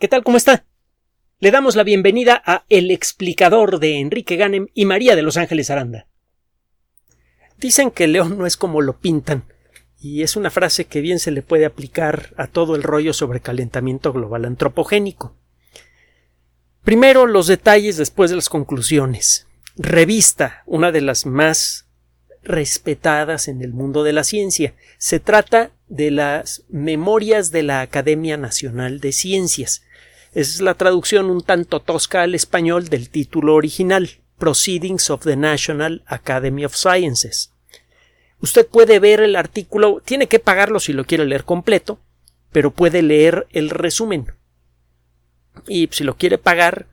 [0.00, 0.24] ¿Qué tal?
[0.24, 0.64] ¿Cómo está?
[1.38, 5.70] Le damos la bienvenida a El explicador de Enrique Ganem y María de Los Ángeles
[5.70, 6.08] Aranda.
[7.58, 9.44] Dicen que león no es como lo pintan,
[10.00, 13.38] y es una frase que bien se le puede aplicar a todo el rollo sobre
[13.38, 15.36] calentamiento global antropogénico.
[16.82, 19.46] Primero los detalles, después de las conclusiones.
[19.76, 21.83] Revista, una de las más
[22.44, 24.74] respetadas en el mundo de la ciencia.
[24.98, 29.82] Se trata de las Memorias de la Academia Nacional de Ciencias.
[30.32, 36.02] Es la traducción un tanto tosca al español del título original, Proceedings of the National
[36.06, 37.52] Academy of Sciences.
[38.40, 41.98] Usted puede ver el artículo, tiene que pagarlo si lo quiere leer completo,
[42.52, 44.32] pero puede leer el resumen.
[45.66, 46.86] Y si lo quiere pagar,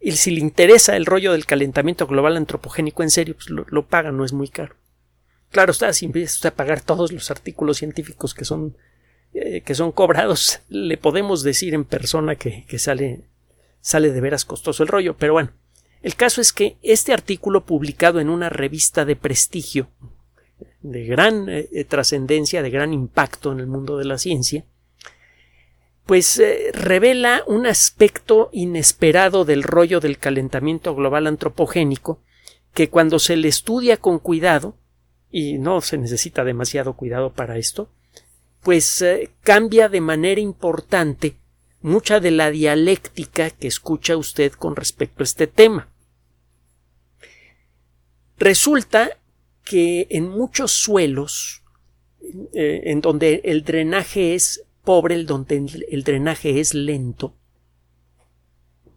[0.00, 3.86] y si le interesa el rollo del calentamiento global antropogénico en serio, pues lo, lo
[3.86, 4.74] paga, no es muy caro.
[5.50, 8.76] Claro está, si empieza a pagar todos los artículos científicos que son,
[9.34, 13.22] eh, que son cobrados, le podemos decir en persona que, que sale,
[13.80, 15.16] sale de veras costoso el rollo.
[15.16, 15.52] Pero bueno,
[16.02, 19.88] el caso es que este artículo publicado en una revista de prestigio,
[20.80, 24.64] de gran eh, trascendencia, de gran impacto en el mundo de la ciencia,
[26.08, 32.22] pues eh, revela un aspecto inesperado del rollo del calentamiento global antropogénico
[32.72, 34.76] que cuando se le estudia con cuidado
[35.30, 37.90] y no se necesita demasiado cuidado para esto,
[38.62, 41.36] pues eh, cambia de manera importante
[41.80, 45.88] mucha de la dialéctica que escucha usted con respecto a este tema.
[48.38, 49.10] Resulta
[49.64, 51.62] que en muchos suelos
[52.52, 57.34] eh, en donde el drenaje es pobre, el donde el drenaje es lento,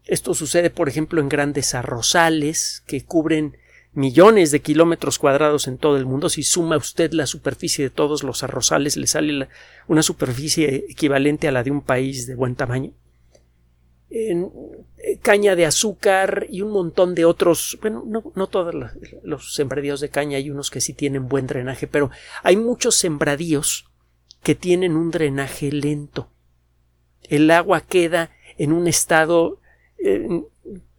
[0.06, 3.58] esto sucede, por ejemplo, en grandes arrozales que cubren
[3.94, 6.30] millones de kilómetros cuadrados en todo el mundo.
[6.30, 9.48] Si suma usted la superficie de todos los arrozales, le sale
[9.88, 12.94] una superficie equivalente a la de un país de buen tamaño.
[14.10, 14.52] En,
[14.98, 18.76] eh, caña de azúcar y un montón de otros, bueno, no, no todos
[19.24, 22.12] los sembradíos de caña, hay unos que sí tienen buen drenaje, pero
[22.44, 23.90] hay muchos sembradíos
[24.44, 26.30] que tienen un drenaje lento.
[27.30, 29.60] El agua queda en un estado
[29.98, 30.44] eh,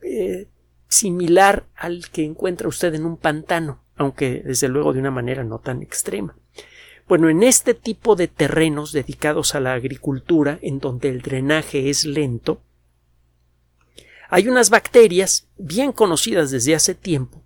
[0.03, 0.47] eh,
[0.93, 5.59] similar al que encuentra usted en un pantano, aunque desde luego de una manera no
[5.59, 6.37] tan extrema.
[7.09, 12.05] Bueno, en este tipo de terrenos dedicados a la agricultura, en donde el drenaje es
[12.05, 12.61] lento,
[14.29, 17.43] hay unas bacterias bien conocidas desde hace tiempo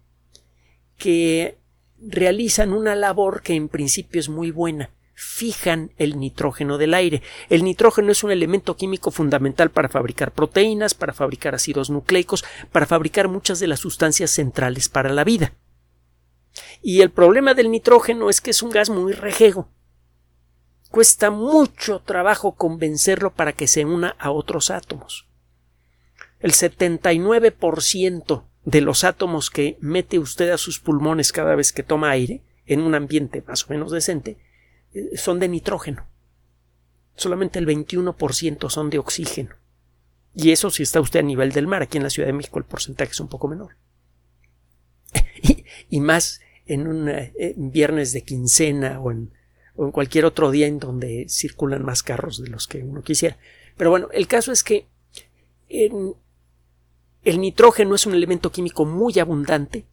[0.97, 1.59] que
[2.01, 7.22] realizan una labor que en principio es muy buena fijan el nitrógeno del aire.
[7.49, 12.84] El nitrógeno es un elemento químico fundamental para fabricar proteínas, para fabricar ácidos nucleicos, para
[12.84, 15.54] fabricar muchas de las sustancias centrales para la vida.
[16.82, 19.71] Y el problema del nitrógeno es que es un gas muy rejego.
[20.91, 25.27] Cuesta mucho trabajo convencerlo para que se una a otros átomos.
[26.41, 32.10] El 79% de los átomos que mete usted a sus pulmones cada vez que toma
[32.10, 34.38] aire, en un ambiente más o menos decente,
[35.17, 36.07] son de nitrógeno.
[37.17, 39.57] Solamente el 21% son de oxígeno.
[40.34, 41.83] Y eso si está usted a nivel del mar.
[41.83, 43.77] Aquí en la Ciudad de México el porcentaje es un poco menor.
[45.89, 49.33] y, más en un eh, viernes de quincena o en,
[49.77, 53.39] o en cualquier otro día en donde circulan más carros de los que uno quisiera.
[53.77, 54.87] Pero bueno, el caso es que
[55.69, 59.87] el nitrógeno es un elemento químico muy abundante,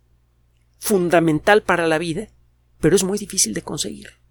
[0.78, 2.30] fundamental para la vida,
[2.80, 4.23] pero es muy difícil de conseguir.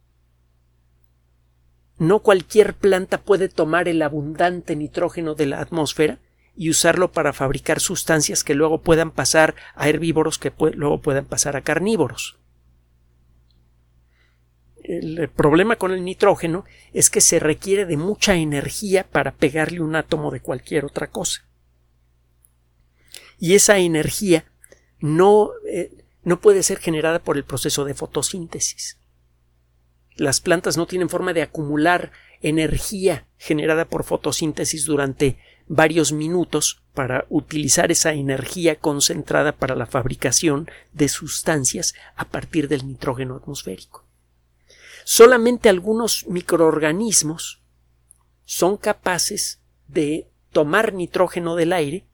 [2.02, 6.18] No cualquier planta puede tomar el abundante nitrógeno de la atmósfera
[6.56, 11.54] y usarlo para fabricar sustancias que luego puedan pasar a herbívoros que luego puedan pasar
[11.54, 12.41] a carnívoros.
[14.82, 19.94] El problema con el nitrógeno es que se requiere de mucha energía para pegarle un
[19.94, 21.46] átomo de cualquier otra cosa.
[23.38, 24.44] Y esa energía
[24.98, 28.98] no, eh, no puede ser generada por el proceso de fotosíntesis.
[30.16, 37.24] Las plantas no tienen forma de acumular energía generada por fotosíntesis durante varios minutos para
[37.30, 44.04] utilizar esa energía concentrada para la fabricación de sustancias a partir del nitrógeno atmosférico.
[45.04, 47.62] Solamente algunos microorganismos
[48.44, 52.06] son capaces de tomar nitrógeno del aire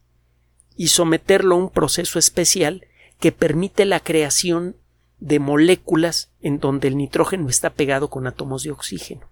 [0.77, 2.87] y someterlo a un proceso especial
[3.19, 4.77] que permite la creación
[5.21, 9.29] de moléculas en donde el nitrógeno está pegado con átomos de oxígeno.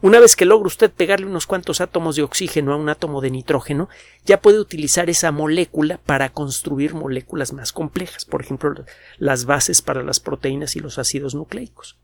[0.00, 3.30] Una vez que logra usted pegarle unos cuantos átomos de oxígeno a un átomo de
[3.30, 3.88] nitrógeno,
[4.24, 8.74] ya puede utilizar esa molécula para construir moléculas más complejas, por ejemplo,
[9.18, 11.98] las bases para las proteínas y los ácidos nucleicos.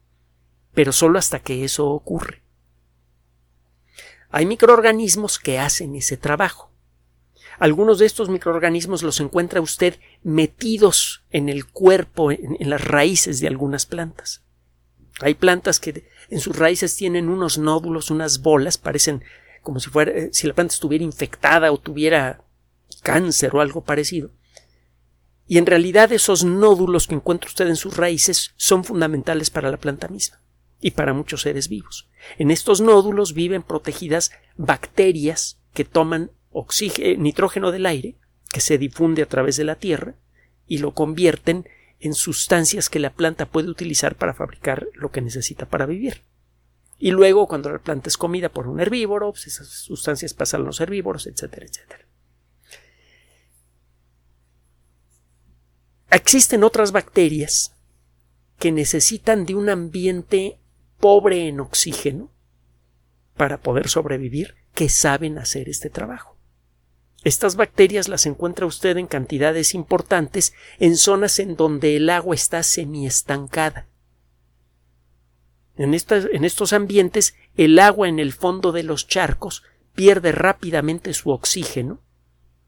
[0.72, 2.42] Pero solo hasta que eso ocurre.
[4.30, 6.70] Hay microorganismos que hacen ese trabajo.
[7.58, 13.48] Algunos de estos microorganismos los encuentra usted metidos en el cuerpo, en, las raíces de
[13.48, 14.42] algunas plantas.
[15.20, 19.22] Hay plantas que en sus raíces tienen unos nódulos, unas bolas, parecen
[19.62, 22.44] como si fuera, eh, si la planta estuviera infectada o tuviera
[23.02, 24.30] cáncer o algo parecido.
[25.46, 29.76] Y en realidad esos nódulos que encuentra usted en sus raíces son fundamentales para la
[29.76, 30.40] planta misma
[30.80, 32.08] y para muchos seres vivos.
[32.38, 38.16] En estos nódulos viven protegidas bacterias que toman oxígeno, nitrógeno del aire,
[38.50, 40.14] que se difunde a través de la tierra,
[40.66, 41.68] y lo convierten
[42.00, 46.22] en sustancias que la planta puede utilizar para fabricar lo que necesita para vivir.
[46.98, 50.64] Y luego, cuando la planta es comida por un herbívoro, pues esas sustancias pasan a
[50.64, 52.06] los herbívoros, etcétera, etcétera.
[56.10, 57.74] Existen otras bacterias
[58.58, 60.58] que necesitan de un ambiente
[61.00, 62.30] pobre en oxígeno
[63.36, 66.33] para poder sobrevivir, que saben hacer este trabajo.
[67.24, 72.62] Estas bacterias las encuentra usted en cantidades importantes en zonas en donde el agua está
[72.62, 73.88] semiestancada.
[75.76, 81.30] En, en estos ambientes, el agua en el fondo de los charcos pierde rápidamente su
[81.30, 82.02] oxígeno.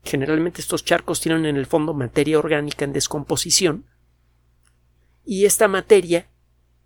[0.02, 3.84] Generalmente estos charcos tienen en el fondo materia orgánica en descomposición.
[5.22, 6.30] Y esta materia,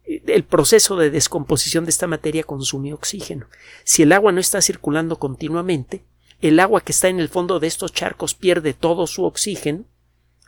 [0.05, 3.47] el proceso de descomposición de esta materia consume oxígeno.
[3.85, 6.03] Si el agua no está circulando continuamente,
[6.41, 9.85] el agua que está en el fondo de estos charcos pierde todo su oxígeno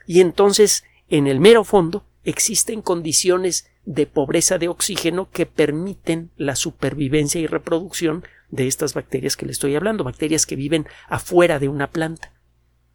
[0.07, 6.57] y entonces en el mero fondo existen condiciones de pobreza de oxígeno que permiten la
[6.57, 11.69] supervivencia y reproducción de estas bacterias que le estoy hablando, bacterias que viven afuera de
[11.69, 12.33] una planta,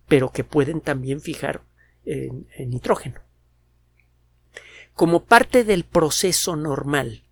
[0.08, 1.62] pero que pueden también fijar
[2.58, 3.20] nitrógeno.
[4.94, 7.24] Como parte del proceso normal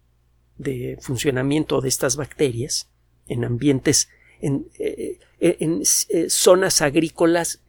[0.58, 2.90] de funcionamiento de estas bacterias
[3.28, 4.10] en ambientes
[4.42, 7.62] en, eh, eh, zonas agrícolas,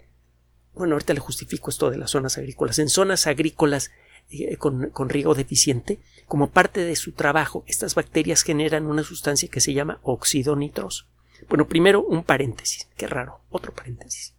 [0.75, 3.91] bueno, ahorita le justifico esto de las zonas agrícolas, en zonas agrícolas
[4.31, 9.61] eh, con, riego deficiente, como parte de su trabajo, estas bacterias generan una sustancia que
[9.61, 11.07] se llama óxido nitroso.
[11.49, 14.35] Bueno, primero un paréntesis, qué raro, otro paréntesis.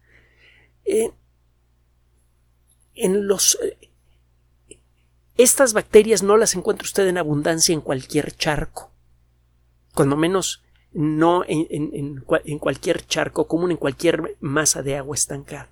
[2.94, 3.56] en los
[5.38, 8.90] estas bacterias no las encuentra usted en abundancia en cualquier charco.
[9.94, 12.20] Cuando menos no en,
[12.58, 15.70] cualquier charco común, en cualquier masa de agua estancada.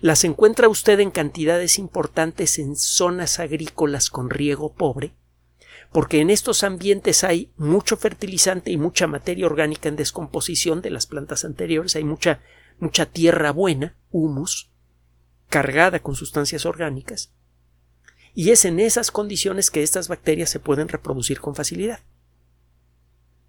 [0.00, 5.12] Las encuentra usted en cantidades importantes en zonas agrícolas con riego pobre,
[5.92, 11.06] porque en estos ambientes hay mucho fertilizante y mucha materia orgánica en descomposición de las
[11.06, 12.40] plantas anteriores, hay mucha,
[12.78, 14.70] mucha tierra buena, humus,
[15.48, 17.32] cargada con sustancias orgánicas,
[18.34, 22.00] y es en esas condiciones que estas bacterias se pueden reproducir con facilidad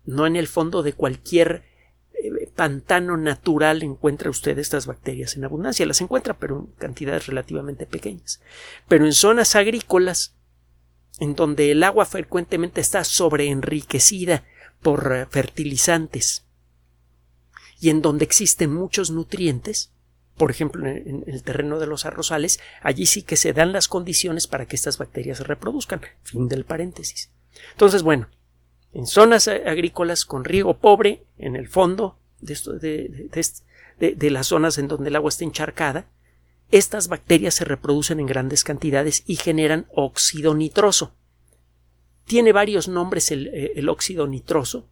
[0.05, 1.63] no en el fondo de cualquier
[2.13, 5.85] eh, pantano natural encuentra usted estas bacterias en abundancia.
[5.85, 8.41] Las encuentra, pero en cantidades relativamente pequeñas.
[8.87, 10.35] Pero en zonas agrícolas,
[11.19, 14.43] en donde el agua frecuentemente está sobreenriquecida
[14.81, 16.45] por eh, fertilizantes
[17.79, 19.91] y en donde existen muchos nutrientes,
[20.37, 24.47] por ejemplo, en, el terreno de los arrozales, allí sí que se dan las condiciones
[24.47, 26.01] para que estas bacterias se reproduzcan.
[26.23, 27.29] Fin del paréntesis.
[27.71, 28.29] Entonces, bueno,
[28.93, 35.15] en zonas agrícolas con riego pobre en el fondo de, las zonas en donde el
[35.15, 36.07] agua está encharcada,
[36.71, 41.13] estas bacterias se reproducen en grandes cantidades y generan óxido nitroso.
[42.25, 44.87] Tiene varios nombres el, eh, óxido nitroso.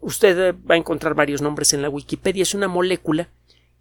[0.00, 2.42] usted va a encontrar varios nombres en la Wikipedia.
[2.42, 3.28] Es una molécula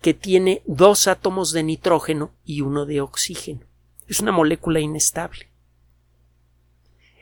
[0.02, 3.62] que tiene dos átomos de nitrógeno y uno de oxígeno.
[4.08, 5.51] Es una molécula inestable.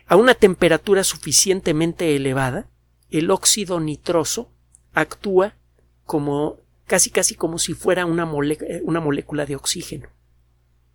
[0.10, 2.66] A una temperatura suficientemente elevada,
[3.12, 4.52] el óxido nitroso
[4.92, 5.54] actúa
[6.04, 10.10] como casi casi como si fuera una, una molécula de oxígeno.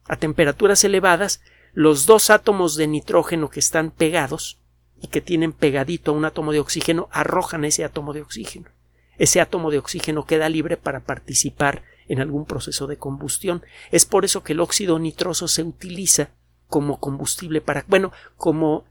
[0.08, 1.42] A temperaturas elevadas,
[1.74, 4.58] los dos átomos de nitrógeno que están pegados
[5.00, 8.68] y que tienen pegadito a un átomo de oxígeno arrojan ese átomo de oxígeno.
[9.16, 13.62] Ese átomo de oxígeno queda libre para participar en algún proceso de combustión.
[13.92, 16.30] Es por eso que el óxido nitroso se utiliza
[16.66, 18.84] como combustible para, bueno, como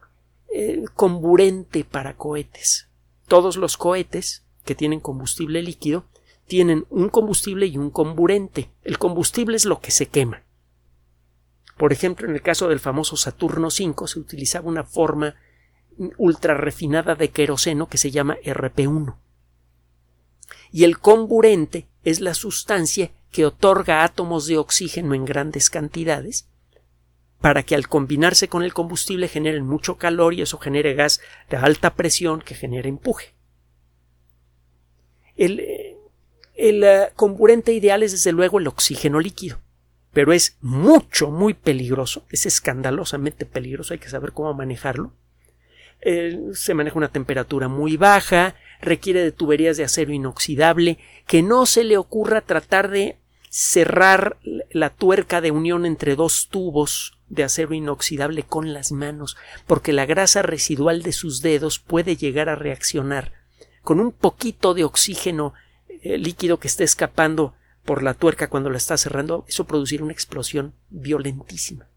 [0.55, 2.87] eh, comburente para cohetes.
[3.27, 6.05] Todos los cohetes que tienen combustible líquido
[6.45, 8.69] tienen un combustible y un comburente.
[8.83, 10.43] El combustible es lo que se quema.
[11.75, 15.33] Por ejemplo, en el caso del famoso Saturno V se utilizaba una forma
[16.19, 19.15] ultra refinada de queroseno que se llama RP1.
[20.71, 26.47] Y el comburente es la sustancia que otorga átomos de oxígeno en grandes cantidades
[27.43, 31.19] para que al combinarse con el combustible generen mucho calor y eso genere gas
[31.49, 33.33] de alta presión que genere empuje.
[35.35, 35.97] El, eh,
[36.55, 39.59] El uh, comburente ideal es desde luego el oxígeno líquido,
[40.13, 45.11] pero es mucho, muy peligroso, es escandalosamente peligroso, hay que saber cómo manejarlo.
[45.99, 50.97] Eh, se maneja una temperatura muy baja, requiere de tuberías de acero inoxidable,
[51.27, 53.17] que no se le ocurra tratar de
[53.49, 54.37] cerrar
[54.71, 59.37] la tuerca de unión entre dos tubos de acero inoxidable con las manos,
[59.67, 63.33] porque la grasa residual de sus dedos puede llegar a reaccionar
[63.81, 65.53] con un poquito de oxígeno
[66.01, 70.13] eh, líquido que esté escapando por la tuerca cuando la está cerrando, eso producirá una
[70.13, 71.87] explosión violentísima.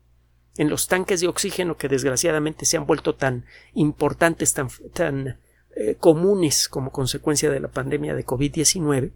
[0.56, 5.38] En los tanques de oxígeno que desgraciadamente se han vuelto tan importantes, tan, tan
[5.76, 9.12] eh, comunes como consecuencia de la pandemia de COVID-19,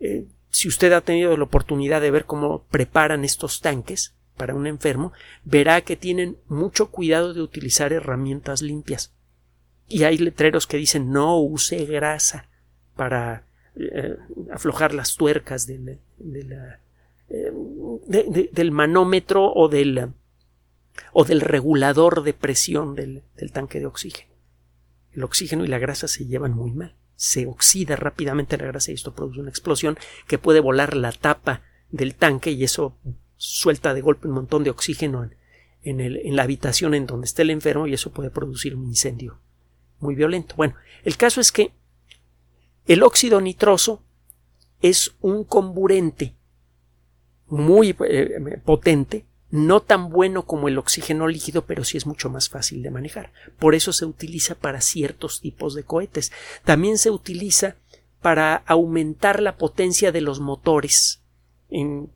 [0.00, 4.66] eh, si usted ha tenido la oportunidad de ver cómo preparan estos tanques para un
[4.66, 5.12] enfermo,
[5.44, 9.12] verá que tienen mucho cuidado de utilizar herramientas limpias.
[9.86, 12.48] Y hay letreros que dicen no use grasa
[12.96, 13.44] para
[13.76, 14.16] eh,
[14.50, 15.98] aflojar las tuercas del,
[17.28, 20.12] del manómetro o del,
[21.12, 24.30] o del regulador de presión del tanque de oxígeno
[25.12, 26.94] el oxígeno y la grasa se llevan muy mal.
[27.16, 31.62] Se oxida rápidamente la grasa y esto produce una explosión que puede volar la tapa
[31.90, 32.96] del tanque y eso
[33.40, 35.30] suelta de golpe un montón de oxígeno
[35.82, 38.84] en, el, en la habitación en donde está el enfermo y eso puede producir un
[38.84, 39.40] incendio
[39.98, 40.54] muy violento.
[40.56, 41.72] Bueno, el caso es que
[42.86, 44.02] el óxido nitroso
[44.82, 46.34] es un comburente
[47.46, 52.50] muy eh, potente no tan bueno como el oxígeno líquido, pero sí es mucho más
[52.50, 53.32] fácil de manejar.
[53.58, 56.30] Por eso se utiliza para ciertos tipos de cohetes.
[56.64, 57.76] También se utiliza
[58.20, 61.22] para aumentar la potencia de los motores.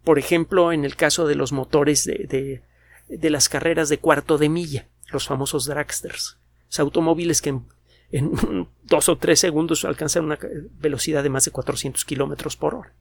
[0.02, 2.62] Por ejemplo, en el caso de los motores de,
[3.08, 6.38] las carreras de cuarto de milla, los famosos dragsters.
[6.78, 7.66] automóviles que en,
[8.10, 10.38] en, dos o tres segundos alcanzan una
[10.80, 12.92] velocidad de más de 400 kilómetros por hora.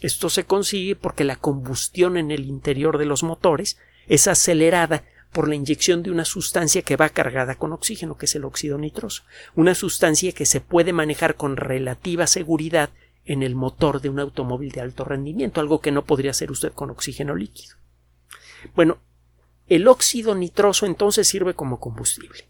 [0.00, 5.48] Esto se consigue porque la combustión en el interior de los motores es acelerada por
[5.48, 9.22] la inyección de una sustancia que va cargada con oxígeno, que es el óxido nitroso,
[9.54, 12.90] una sustancia que se puede manejar con relativa seguridad
[13.24, 16.72] en el motor de un automóvil de alto rendimiento, algo que no podría hacer usted
[16.72, 17.76] con oxígeno líquido.
[18.74, 18.98] Bueno,
[19.68, 22.48] el óxido nitroso entonces sirve como combustible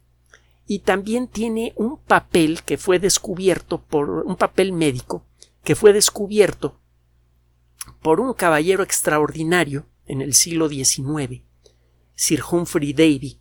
[0.66, 5.26] y también tiene un papel que fue descubierto por un papel médico
[5.64, 6.80] que fue descubierto
[8.00, 11.42] por un caballero extraordinario en el siglo XIX,
[12.14, 13.40] Sir Humphrey Davy,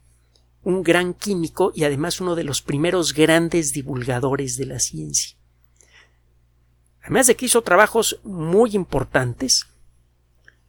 [0.63, 5.37] un gran químico y además uno de los primeros grandes divulgadores de la ciencia.
[7.01, 9.67] Además de que hizo trabajos muy importantes,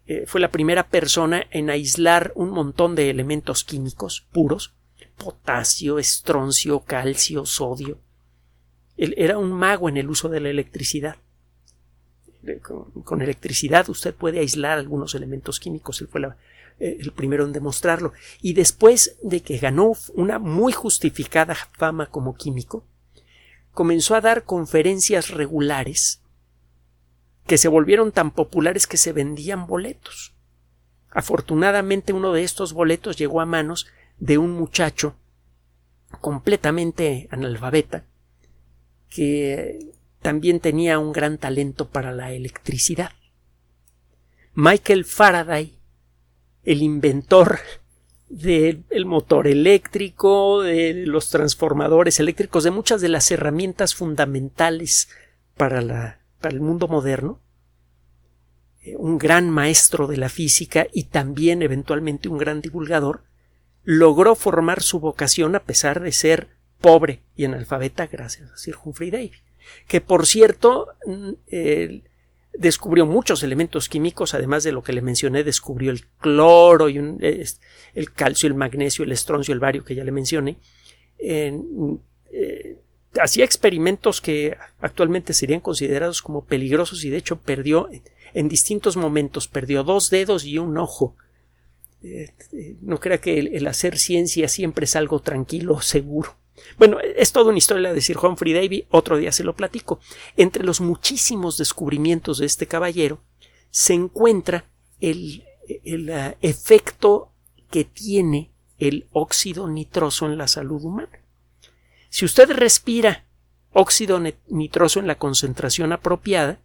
[0.07, 4.75] eh, fue la primera persona en aislar un montón de elementos químicos puros,
[5.17, 7.99] potasio, estroncio, calcio, sodio.
[8.97, 11.17] Él era un mago en el uso de la electricidad
[13.05, 16.01] con, electricidad usted puede aislar algunos elementos químicos.
[16.01, 16.23] Él fue
[16.81, 18.13] eh, el primero en demostrarlo.
[18.41, 22.85] Y después de que ganó una muy justificada fama como químico,
[23.73, 26.21] comenzó a dar conferencias regulares
[27.47, 30.35] que se volvieron tan populares que se vendían boletos.
[31.11, 33.87] Afortunadamente uno de estos boletos llegó a manos
[34.19, 35.15] de un muchacho
[36.21, 38.05] completamente analfabeta
[39.09, 43.11] que también tenía un gran talento para la electricidad.
[44.55, 45.79] Michael Faraday,
[46.65, 47.59] el inventor
[48.29, 55.11] del motor eléctrico, de los transformadores eléctricos, de muchas de las herramientas fundamentales
[55.57, 57.41] para, la, para el mundo moderno,
[58.83, 63.25] eh, un gran maestro de la física y también eventualmente un gran divulgador,
[63.85, 66.49] logró formar su vocación a pesar de ser
[66.83, 69.33] pobre y analfabeta gracias a Sir Humphrey Davy
[69.89, 71.33] que por cierto mm,
[72.59, 78.13] descubrió muchos elementos químicos, además de lo que le mencioné, descubrió el cloro y el
[78.13, 80.59] calcio, el magnesio, el estroncio, el bario que ya le mencioné.
[81.19, 82.77] Eh,
[83.21, 87.89] hacía experimentos que actualmente serían considerados como peligrosos y de hecho perdió
[88.35, 91.17] en distintos momentos, perdió dos dedos y un ojo.
[92.03, 96.37] Eh, eh, no crea que el hacer ciencia siempre es algo tranquilo, seguro.
[96.79, 100.01] Bueno, es toda una historia de Sir Humphrey Davy, otro día se lo platico.
[100.37, 103.21] Entre los muchísimos descubrimientos de este caballero
[103.71, 104.67] se encuentra
[105.01, 107.33] el, uh, efecto
[107.71, 111.22] que tiene el óxido nitroso en la salud humana.
[112.13, 113.25] Si usted respira
[113.73, 116.59] óxido nitroso en la concentración apropiada,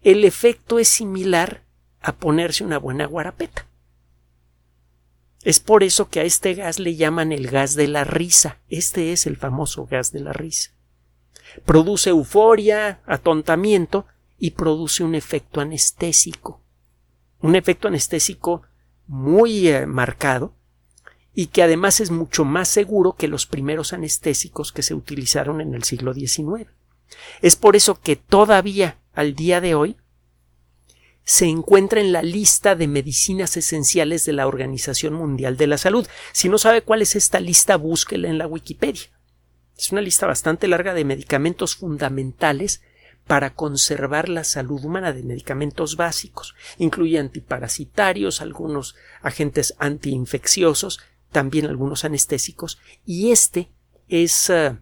[0.00, 1.62] el efecto es similar
[2.00, 3.66] a ponerse una buena guarapeta.
[5.42, 8.60] Es por eso que a este gas le llaman el gas de la risa.
[8.70, 10.70] Este es el famoso gas de la risa.
[11.66, 14.06] Produce euforia, atontamiento
[14.38, 16.62] y produce un efecto anestésico.
[17.40, 18.62] Un efecto anestésico
[19.06, 20.54] muy eh, marcado
[21.40, 25.72] y que además es mucho más seguro que los primeros anestésicos que se utilizaron en
[25.72, 26.68] el siglo XIX.
[27.42, 29.96] Es por eso que todavía al día de hoy
[31.22, 36.08] se encuentra en la lista de medicinas esenciales de la Organización Mundial de la Salud.
[36.32, 39.08] Si no sabe cuál es esta lista, búsquela en la Wikipedia.
[39.76, 42.82] Es una lista bastante larga de medicamentos fundamentales
[43.28, 46.56] para conservar la salud humana de medicamentos básicos.
[46.78, 50.98] Incluye antiparasitarios, algunos agentes antiinfecciosos,
[51.30, 53.70] también algunos anestésicos, y este
[54.08, 54.76] es uh,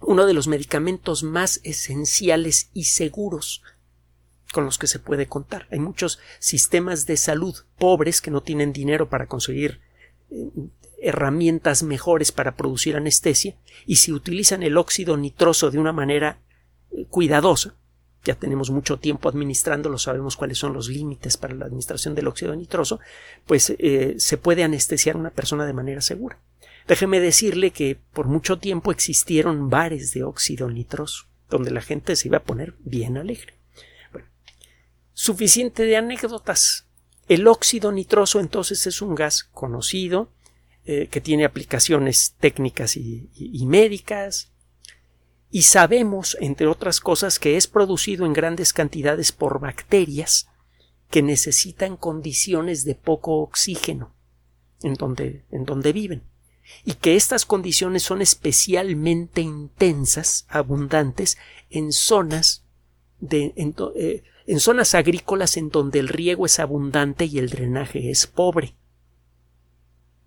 [0.00, 3.62] uno de los medicamentos más esenciales y seguros
[4.52, 5.66] con los que se puede contar.
[5.70, 9.80] Hay muchos sistemas de salud pobres que no tienen dinero para conseguir
[10.30, 10.50] eh,
[11.00, 13.56] herramientas mejores para producir anestesia
[13.86, 16.38] y si utilizan el óxido nitroso de una manera
[16.92, 17.74] eh, cuidadosa,
[18.24, 22.54] ya tenemos mucho tiempo administrándolo, sabemos cuáles son los límites para la administración del óxido
[22.54, 23.00] nitroso,
[23.46, 26.38] pues eh, se puede anestesiar a una persona de manera segura.
[26.86, 32.28] Déjeme decirle que por mucho tiempo existieron bares de óxido nitroso, donde la gente se
[32.28, 33.54] iba a poner bien alegre.
[35.12, 36.86] Suficiente de anécdotas.
[37.28, 40.30] El óxido nitroso entonces es un gas conocido,
[40.84, 44.51] eh, que tiene aplicaciones técnicas y médicas,
[45.52, 50.48] y sabemos, entre otras cosas, que es producido en grandes cantidades por bacterias
[51.10, 54.14] que necesitan condiciones de poco oxígeno
[54.82, 56.22] en donde, en donde viven
[56.84, 61.36] y que estas condiciones son especialmente intensas, abundantes,
[61.70, 62.64] en zonas
[63.30, 68.74] eh, en, zonas agrícolas en donde el riego es abundante y el drenaje es pobre.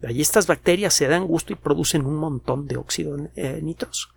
[0.03, 4.14] Allí estas bacterias se dan gusto y producen un montón de óxido eh, nitroso.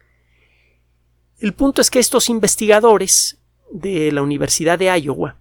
[1.40, 3.38] El punto es que estos investigadores
[3.70, 5.36] de la Universidad de Iowa,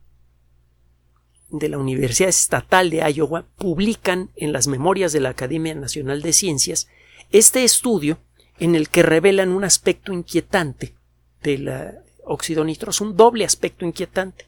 [1.50, 6.34] de la Universidad Estatal de Iowa, publican en las memorias de la Academia Nacional de
[6.34, 6.88] Ciencias
[7.32, 8.20] este estudio
[8.60, 10.94] en el que revelan un aspecto inquietante
[11.42, 11.72] del
[12.24, 14.46] óxido nitroso, un doble aspecto inquietante.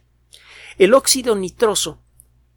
[0.78, 2.00] El óxido nitroso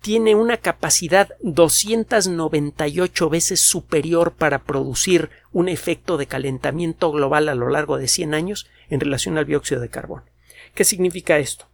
[0.02, 7.70] tiene una capacidad 298 veces superior para producir un efecto de calentamiento global a lo
[7.70, 10.26] largo de 100 años en relación al dióxido de carbono.
[10.74, 11.66] ¿Qué significa esto?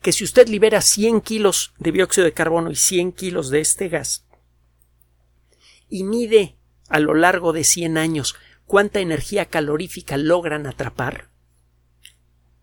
[0.00, 3.88] Que si usted libera 100 kilos de dióxido de carbono y 100 kilos de este
[3.88, 4.24] gas
[5.88, 6.56] y mide
[6.88, 11.30] a lo largo de 100 años cuánta energía calorífica logran atrapar,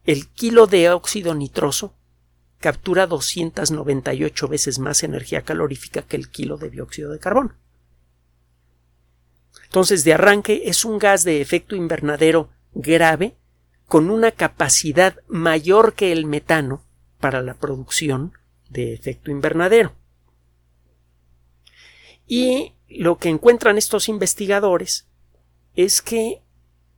[0.06, 1.98] el kilo de óxido nitroso
[2.62, 7.54] captura 298 veces más energía calorífica que el kilo de dióxido de carbono.
[9.66, 13.36] Entonces, de arranque es un gas de efecto invernadero grave
[13.88, 16.84] con una capacidad mayor que el metano
[17.20, 18.34] para la producción
[18.70, 19.94] de efecto invernadero.
[22.28, 25.08] Y lo que encuentran estos investigadores
[25.76, 26.42] es que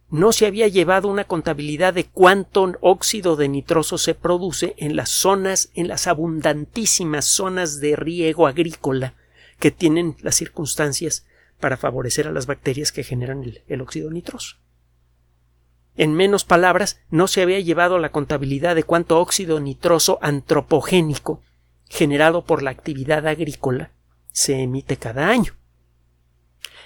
[0.09, 5.09] no se había llevado una contabilidad de cuánto óxido de nitroso se produce en las
[5.09, 9.15] zonas, en las abundantísimas zonas de riego agrícola
[9.57, 11.25] que tienen las circunstancias
[11.61, 14.57] para favorecer a las bacterias que generan el, óxido nitroso.
[15.95, 21.41] En menos palabras, no se había llevado la contabilidad de cuánto óxido nitroso antropogénico
[21.91, 23.91] generado por la actividad agrícola
[24.31, 25.53] se emite cada año.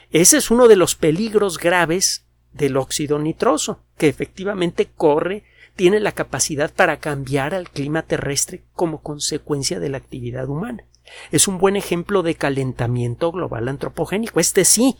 [0.09, 5.43] Ese es uno de los peligros graves del óxido nitroso, que efectivamente corre,
[5.75, 10.85] tiene la capacidad para cambiar al clima terrestre como consecuencia de la actividad humana.
[11.31, 14.39] Es un buen ejemplo de calentamiento global antropogénico.
[14.39, 14.95] Este sí.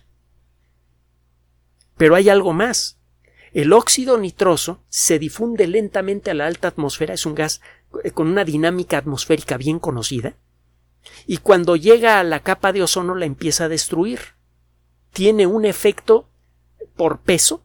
[1.98, 3.00] Pero hay algo más.
[3.56, 7.62] El óxido nitroso se difunde lentamente a la alta atmósfera, es un gas
[8.04, 10.36] eh, con una dinámica atmosférica bien conocida,
[11.26, 14.20] y cuando llega a la capa de ozono la empieza a destruir.
[15.14, 16.28] Tiene un efecto
[16.98, 17.64] por peso,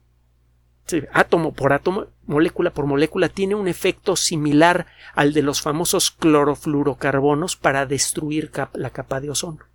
[1.11, 7.57] átomo por átomo, molécula por molécula, tiene un efecto similar al de los famosos clorofluorocarbonos
[7.57, 9.70] para destruir la capa de ozono.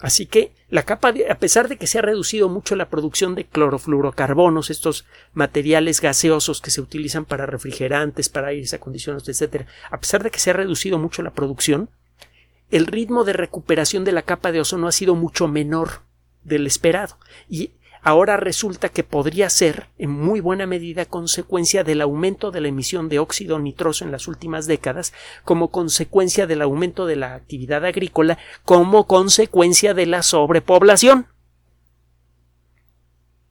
[0.00, 3.34] Así que la capa, de, a pesar de que se ha reducido mucho la producción
[3.34, 9.98] de clorofluorocarbonos, estos materiales gaseosos que se utilizan para refrigerantes, para aires acondicionados, etc., a
[9.98, 11.90] pesar de que se ha reducido mucho la producción,
[12.70, 16.02] el ritmo de recuperación de la capa de ozono ha sido mucho menor
[16.44, 17.16] del esperado.
[17.48, 17.72] Y
[18.08, 23.10] ahora resulta que podría ser en muy buena medida consecuencia del aumento de la emisión
[23.10, 25.12] de óxido nitroso en las últimas décadas,
[25.44, 31.26] como consecuencia del aumento de la actividad agrícola, como consecuencia de la sobrepoblación.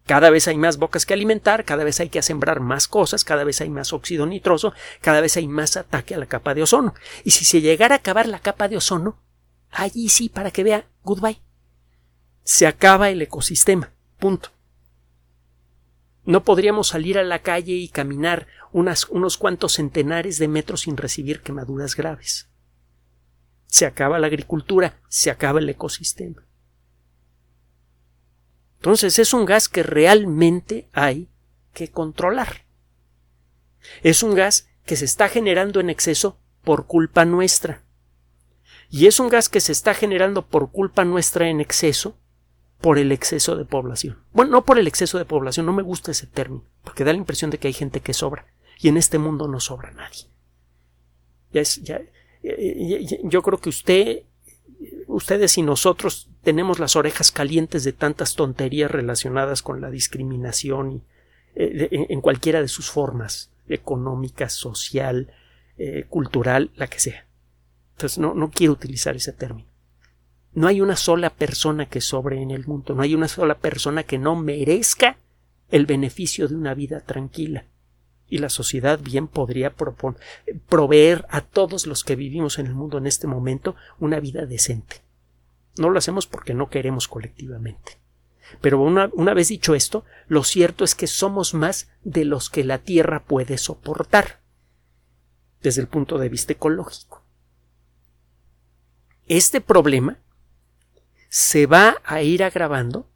[0.07, 3.43] Cada vez hay más bocas que alimentar, cada vez hay que sembrar más cosas, cada
[3.43, 6.95] vez hay más óxido nitroso, cada vez hay más ataque a la capa de ozono.
[7.23, 9.21] Y si se llegara a acabar la capa de ozono,
[9.69, 11.41] allí sí, para que vea, goodbye.
[12.43, 13.91] Se acaba el ecosistema.
[14.19, 14.49] Punto.
[16.25, 21.41] No podríamos salir a la calle y caminar unos cuantos centenares de metros sin recibir
[21.41, 22.49] quemaduras graves.
[23.67, 26.45] Se acaba la agricultura, se acaba el ecosistema.
[28.77, 31.29] Entonces es un gas que realmente hay
[31.73, 32.65] que controlar.
[34.03, 37.83] Es un gas que se está generando en exceso por culpa nuestra.
[38.89, 42.17] Y es un gas que se está generando por culpa nuestra en exceso
[42.81, 44.17] por el exceso de población.
[44.33, 47.17] Bueno, no por el exceso de población, no me gusta ese término, porque da la
[47.17, 48.45] impresión de que hay gente que sobra,
[48.79, 50.25] y en este mundo no sobra nadie.
[51.51, 52.01] Ya es, ya,
[53.23, 54.23] yo creo que usted,
[55.07, 61.03] ustedes y nosotros tenemos las orejas calientes de tantas tonterías relacionadas con la discriminación y,
[61.55, 65.33] eh, en cualquiera de sus formas, económica, social,
[65.77, 67.25] eh, cultural, la que sea.
[67.95, 69.67] Entonces no, no quiero utilizar ese término.
[70.57, 74.01] No hay una sola persona que sobre en el mundo, no hay una sola persona
[74.01, 75.17] que no merezca
[75.69, 77.65] el beneficio de una vida tranquila.
[78.27, 79.75] Y la sociedad bien podría
[80.67, 85.03] proveer a todos los que vivimos en el mundo en este momento una vida decente.
[85.77, 87.99] No lo hacemos porque no queremos colectivamente.
[88.59, 92.63] Pero una, una vez dicho esto, lo cierto es que somos más de los que
[92.63, 94.39] la Tierra puede soportar
[95.61, 97.21] desde el punto de vista ecológico.
[99.27, 100.17] Este problema
[101.37, 103.07] se va a ir agravando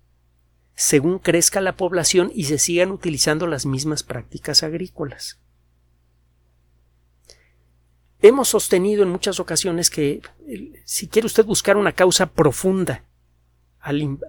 [0.75, 5.39] según crezca la población y se sigan utilizando las mismas prácticas agrícolas.
[8.21, 10.21] Hemos sostenido en muchas ocasiones que
[10.85, 13.05] si quiere usted buscar una causa profunda
[13.79, 14.19] al,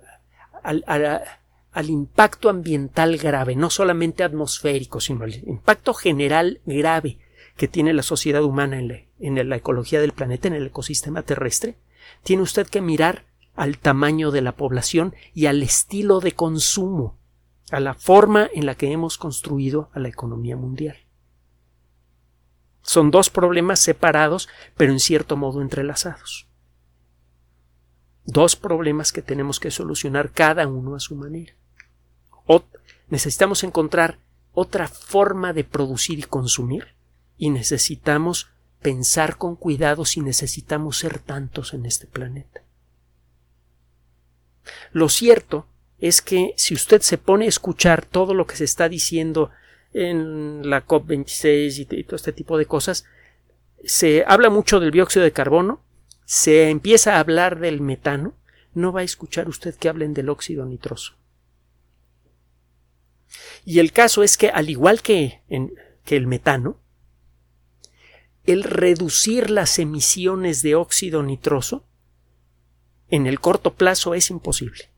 [0.62, 7.18] al, impacto ambiental grave, no solamente atmosférico, sino al impacto general grave
[7.58, 11.76] que tiene la sociedad humana en en la ecología del planeta, en el ecosistema terrestre,
[12.22, 17.18] tiene usted que mirar al tamaño de la población y al estilo de consumo,
[17.70, 20.96] a la forma en la que hemos construido a la economía mundial.
[22.82, 26.48] Son dos problemas separados, pero en cierto modo entrelazados.
[28.24, 31.54] Dos problemas que tenemos que solucionar cada uno a su manera.
[32.46, 32.64] O
[33.08, 34.18] necesitamos encontrar
[34.52, 36.94] otra forma de producir y consumir
[37.38, 38.48] y necesitamos
[38.80, 42.62] pensar con cuidado si necesitamos ser tantos en este planeta.
[44.92, 45.66] Lo cierto
[45.98, 49.50] es que si usted se pone a escuchar todo lo que se está diciendo
[49.92, 53.04] en la COP26 y, todo este tipo de cosas,
[53.84, 55.82] se habla mucho del dióxido de carbono,
[56.24, 58.34] se empieza a hablar del metano,
[58.74, 61.14] no va a escuchar usted que hablen del óxido nitroso.
[63.64, 65.42] Y el caso es que, al igual que,
[66.04, 66.80] que el metano,
[68.44, 71.84] el reducir las emisiones de óxido nitroso
[73.12, 74.88] en el corto plazo es imposible.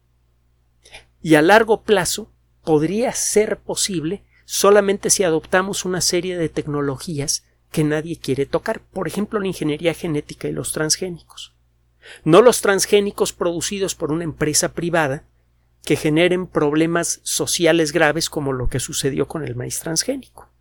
[1.21, 2.31] Y a largo plazo
[2.63, 9.09] podría ser posible solamente si adoptamos una serie de tecnologías que nadie quiere tocar, por
[9.09, 11.55] ejemplo la ingeniería genética y los transgénicos.
[12.23, 15.25] No los transgénicos producidos por una empresa privada
[15.85, 20.54] que generen problemas sociales graves como lo que sucedió con el maíz transgénico.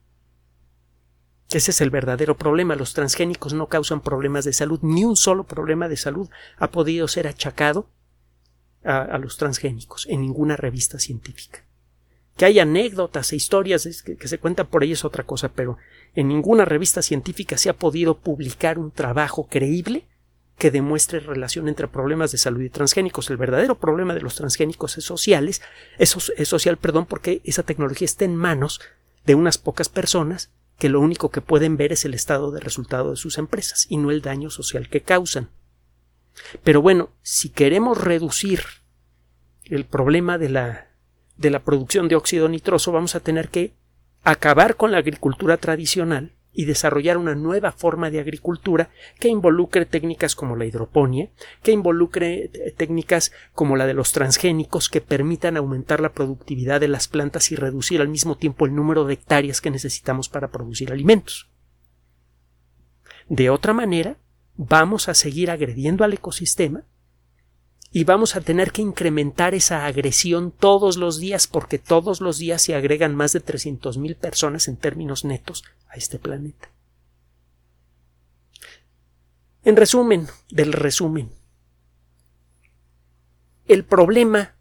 [1.54, 2.76] Ese es el verdadero problema.
[2.76, 4.80] Los transgénicos no causan problemas de salud.
[4.82, 7.88] Ni un solo problema de salud ha podido ser achacado
[8.84, 11.64] a, los transgénicos en ninguna revista científica.
[12.36, 15.78] Que hay anécdotas e historias que, que se cuentan por ahí es otra cosa, pero
[16.16, 20.06] en ninguna revista científica se ha podido publicar un trabajo creíble
[20.58, 23.30] que demuestre relación entre problemas de salud y transgénicos.
[23.30, 25.62] El verdadero problema de los transgénicos es sociales,
[26.00, 28.82] es, es social, perdón, porque esa tecnología está en manos
[29.26, 30.52] de unas pocas personas
[30.84, 33.96] que lo único que pueden ver es el estado de resultado de sus empresas y
[33.96, 35.48] no el daño social que causan.
[36.62, 38.66] Pero bueno, si queremos reducir
[39.64, 40.90] el problema de la,
[41.38, 43.72] de la producción de óxido nitroso, vamos a tener que
[44.26, 48.90] acabar con la agricultura tradicional y desarrollar una nueva forma de agricultura
[49.20, 51.30] que involucre técnicas como la hidroponía,
[51.62, 56.88] que involucre eh, técnicas como la de los transgénicos que permitan aumentar la productividad de
[56.88, 60.92] las plantas y reducir al mismo tiempo el número de hectáreas que necesitamos para producir
[60.92, 61.50] alimentos.
[63.28, 64.18] De otra manera,
[64.56, 66.84] vamos a seguir agrediendo al ecosistema
[67.96, 72.64] y vamos a tener que incrementar esa agresión todos los días porque todos los días
[72.64, 76.72] se agregan más de 300.000 personas en términos netos a este planeta.
[79.64, 81.30] En resumen, del resumen,
[83.68, 84.56] el problema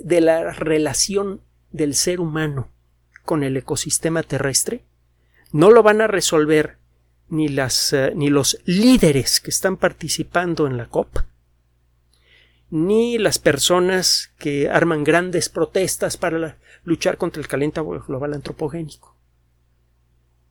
[0.00, 2.68] de la relación del ser humano
[3.24, 4.84] con el ecosistema terrestre
[5.52, 6.76] no lo van a resolver
[7.28, 11.18] ni, las, eh, ni los líderes que están participando en la COP,
[12.74, 19.16] ni las personas que arman grandes protestas para luchar contra el calentamiento global antropogénico.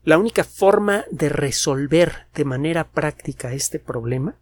[0.06, 4.38] La única forma de resolver de manera práctica este problema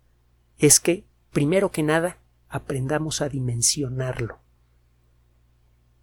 [0.59, 4.37] es que, primero que nada, aprendamos a dimensionarlo.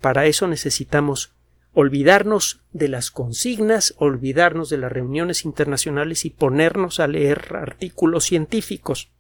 [0.00, 1.32] Para eso necesitamos
[1.74, 9.12] olvidarnos de las consignas, olvidarnos de las reuniones internacionales y ponernos a leer artículos científicos,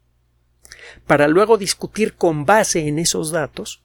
[1.06, 3.82] para luego discutir con base en esos datos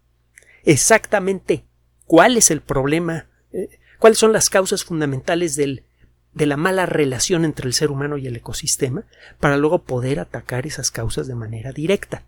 [0.63, 1.65] exactamente
[2.05, 5.83] cuál es el problema, eh, cuáles son las causas fundamentales del,
[6.33, 9.05] de la mala relación entre el ser humano y el ecosistema,
[9.39, 12.25] para luego poder atacar esas causas de manera directa,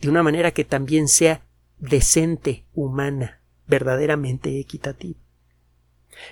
[0.00, 1.42] de una manera que también sea
[1.78, 5.18] decente, humana, verdaderamente equitativa.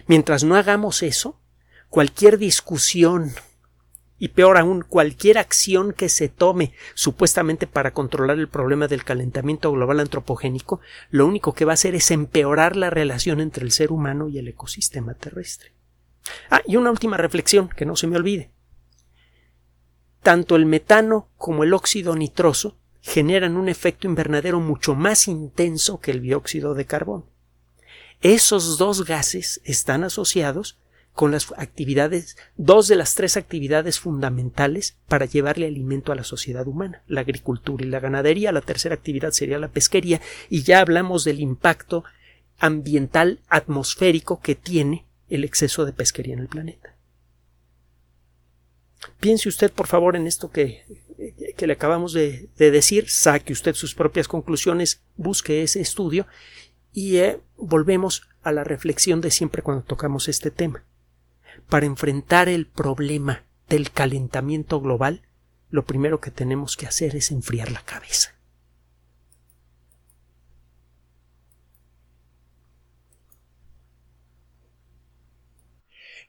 [0.07, 1.41] Mientras no hagamos eso,
[1.89, 3.33] cualquier discusión
[4.23, 9.73] y peor aún cualquier acción que se tome supuestamente para controlar el problema del calentamiento
[9.73, 10.81] global antropogénico,
[11.11, 14.39] lo único que va a hacer es empeorar la relación entre el ser humano y
[14.39, 15.73] el ecosistema terrestre.
[16.51, 18.53] Ah, y una última reflexión que no se me olvide.
[20.23, 26.13] Tanto el metano como el óxido nitroso generan un efecto invernadero mucho más intenso que
[26.13, 27.27] el dióxido de carbono.
[28.21, 30.79] Esos dos gases están asociados
[31.13, 36.67] con las actividades, dos de las tres actividades fundamentales para llevarle alimento a la sociedad
[36.67, 41.25] humana, la agricultura y la ganadería, la tercera actividad sería la pesquería, y ya hablamos
[41.25, 42.05] del impacto
[42.59, 46.97] ambiental atmosférico que tiene el exceso de pesquería en el planeta.
[49.21, 50.85] Piense usted, por favor, en esto que,
[51.57, 56.27] que le acabamos de, decir, saque usted sus propias conclusiones, busque ese estudio
[56.93, 60.85] y eh, volvemos a la reflexión de siempre cuando tocamos este tema.
[61.69, 65.23] Para enfrentar el problema del calentamiento global,
[65.71, 68.35] lo primero que tenemos que hacer es enfriar la cabeza.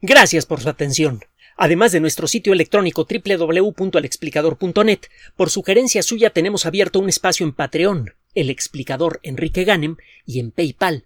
[0.01, 1.21] Gracias por su atención.
[1.55, 4.99] Además de nuestro sitio electrónico www.alexplicador.net,
[5.36, 10.51] por sugerencia suya tenemos abierto un espacio en Patreon, el explicador Enrique Ganem, y en
[10.51, 11.05] PayPal,